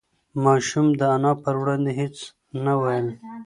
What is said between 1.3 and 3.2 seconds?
په وړاندې هېڅ نه ویل.